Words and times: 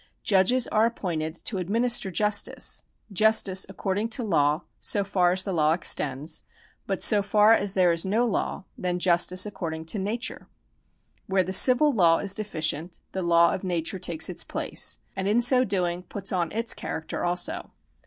Judges 0.23 0.67
are 0.69 0.87
appointed 0.87 1.35
to 1.35 1.59
administer 1.59 2.09
justice— 2.09 2.81
justice 3.23 3.67
accord 3.69 3.99
ing 3.99 4.09
to 4.09 4.23
law, 4.23 4.61
so 4.79 5.03
far 5.03 5.31
as 5.31 5.43
the 5.43 5.53
law 5.53 5.73
extends, 5.73 6.41
but 6.87 7.03
so 7.03 7.21
far 7.21 7.53
as 7.53 7.75
there 7.75 7.91
is 7.91 8.03
no 8.03 8.25
law, 8.25 8.63
then 8.75 8.97
justice 8.97 9.45
according 9.45 9.85
to 9.85 9.99
nature. 9.99 10.47
Where 11.27 11.43
the 11.43 11.53
civil 11.53 11.91
law 11.91 12.17
is 12.17 12.33
deficient, 12.33 12.99
the 13.11 13.21
law 13.21 13.53
of 13.53 13.63
nature 13.63 13.99
takes 13.99 14.27
its 14.27 14.43
place, 14.43 14.97
and 15.15 15.27
in 15.27 15.39
so 15.39 15.63
doing 15.63 16.01
puts 16.01 16.31
on 16.31 16.51
its 16.51 16.73
character 16.73 17.23
also. 17.23 17.69